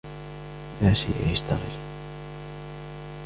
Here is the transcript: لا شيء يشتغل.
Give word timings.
لا 0.81 0.93
شيء 0.93 1.31
يشتغل. 1.31 1.61